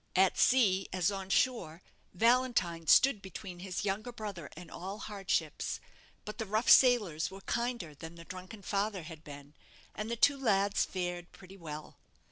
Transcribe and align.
At 0.15 0.35
sea, 0.39 0.87
as 0.91 1.11
on 1.11 1.29
shore, 1.29 1.83
Valentine 2.11 2.87
stood 2.87 3.21
between 3.21 3.59
his 3.59 3.85
younger 3.85 4.11
brother 4.11 4.49
and 4.57 4.71
all 4.71 4.97
hardships. 4.97 5.79
But 6.25 6.39
the 6.39 6.47
rough 6.47 6.71
sailors 6.71 7.29
were 7.29 7.41
kinder 7.41 7.93
than 7.93 8.15
the 8.15 8.25
drunken 8.25 8.63
father 8.63 9.03
had 9.03 9.23
been, 9.23 9.53
and 9.93 10.09
the 10.09 10.15
two 10.15 10.37
lads 10.39 10.85
fared 10.85 11.31
pretty 11.31 11.55
well. 11.55 11.99